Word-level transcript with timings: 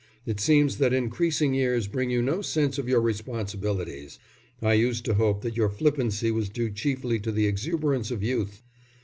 It 0.25 0.39
seems 0.39 0.79
that 0.79 0.93
increasing 0.93 1.53
years 1.53 1.85
bring 1.87 2.09
you 2.09 2.23
no 2.23 2.41
sense 2.41 2.79
of 2.79 2.89
your 2.89 2.99
responsibilities. 3.01 4.17
I 4.59 4.73
used 4.73 5.05
to 5.05 5.13
hope 5.13 5.43
that 5.43 5.55
your 5.55 5.69
flippancy 5.69 6.31
was 6.31 6.49
due 6.49 6.71
chiefly 6.71 7.19
to 7.19 7.31
the 7.31 7.45
exuberance 7.45 8.09
of 8.09 8.23
youth." 8.23 8.63